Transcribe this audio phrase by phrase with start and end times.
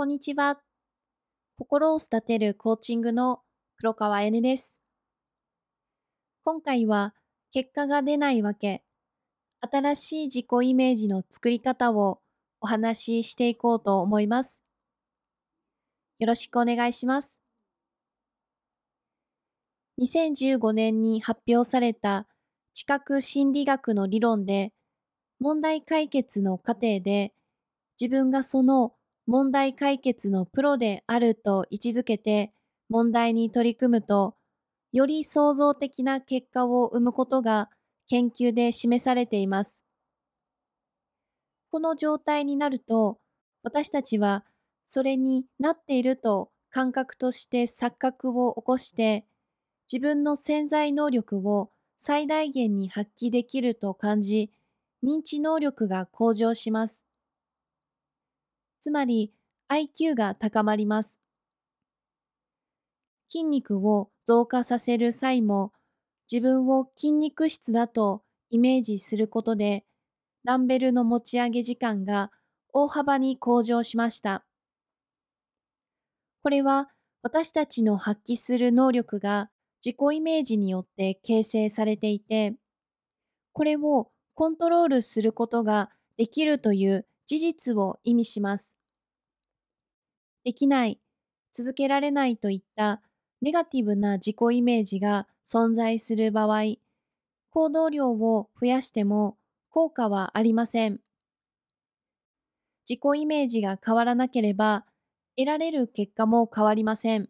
[0.00, 0.58] こんにちは。
[1.58, 3.42] 心を育てるコーチングの
[3.76, 4.80] 黒川彩音です。
[6.42, 7.14] 今回は
[7.52, 8.82] 結果が出ないわけ、
[9.60, 12.22] 新しい自己イメージの作り方を
[12.62, 14.62] お話ししていこうと思います。
[16.18, 17.42] よろしくお願いします。
[20.00, 22.26] 2015年に発表された
[22.72, 24.72] 知覚心理学の理論で、
[25.40, 27.34] 問題解決の過程で
[28.00, 28.94] 自分がその
[29.30, 32.52] 問題解決のプロであると位置づけて
[32.88, 34.34] 問題に取り組むと、
[34.90, 37.70] より創造的な結果を生むことが
[38.08, 39.84] 研究で示されています。
[41.70, 43.20] この状態になると、
[43.62, 44.44] 私たちは
[44.84, 49.26] それになっていると感覚として錯覚を起こして、
[49.86, 54.50] 自分の潜在能力を最大限に発揮できると感じ、
[55.04, 57.04] 認知能力が向上します。
[58.80, 59.32] つまり
[59.68, 61.20] IQ が高まります。
[63.28, 65.72] 筋肉を増加させる際も
[66.30, 69.84] 自分を筋肉質だとイメージすることで
[70.44, 72.30] ダンベルの持ち上げ時間が
[72.72, 74.44] 大幅に向上しました。
[76.42, 76.88] これは
[77.22, 79.50] 私たちの発揮する能力が
[79.84, 82.54] 自己イメージによって形成されていて、
[83.52, 88.79] これをコントロールすることができるという事実を意味します。
[90.44, 90.98] できない、
[91.52, 93.02] 続けられないといった
[93.42, 96.76] ネガティブな自己イメージが存在する場合、
[97.50, 99.36] 行動量を増やしても
[99.68, 101.00] 効果はありません。
[102.88, 104.84] 自己イメージが変わらなければ、
[105.36, 107.28] 得られる結果も変わりません。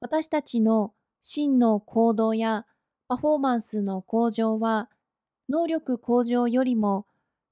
[0.00, 2.66] 私たちの真の行動や
[3.08, 4.90] パフォーマンスの向上は、
[5.48, 7.06] 能力向上よりも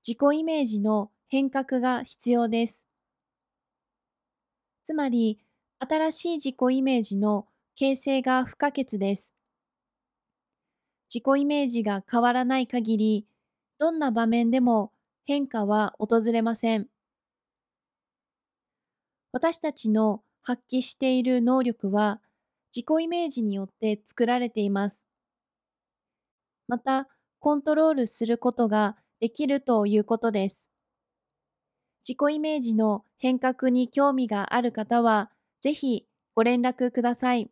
[0.06, 2.86] 自己イメージの変革が必要です。
[4.84, 5.38] つまり、
[5.78, 9.34] 新しい自己イメージの形成が不可欠です。
[11.12, 13.26] 自己イメージが変わらない限り、
[13.78, 14.92] どんな場面でも
[15.24, 16.88] 変化は訪れません。
[19.32, 22.20] 私たちの発揮している能力は
[22.76, 25.06] 自己イメージによって作られています。
[26.68, 27.08] また、
[27.40, 30.73] コントロールすることができるということです。
[32.06, 37.50] 自己イメージの変革に興味がある方は、ぜひご連絡ください。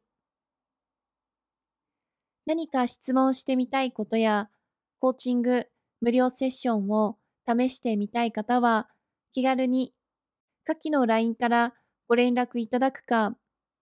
[2.44, 4.50] 何か質問してみたいことや、
[4.98, 5.68] コーチング、
[6.02, 7.16] 無料セッションを
[7.48, 8.88] 試してみたい方は、
[9.32, 9.94] 気軽に
[10.64, 11.74] 下記の LINE から
[12.06, 13.34] ご連絡いただくか、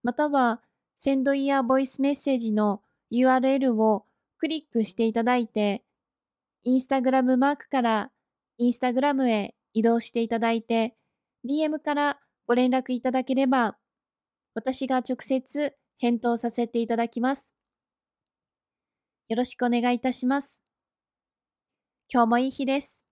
[0.05, 0.63] または、
[0.97, 4.07] センドイヤーボイスメッセージの URL を
[4.39, 5.83] クリックしていただいて、
[6.63, 8.11] インスタグラムマークから
[8.59, 10.97] インスタグラムへ移動していただいて、
[11.45, 13.79] DM からご連絡いただければ、
[14.55, 17.55] 私が直接返答させていただきます。
[19.29, 20.61] よろしくお願いいたします。
[22.13, 23.10] 今日もいい日です。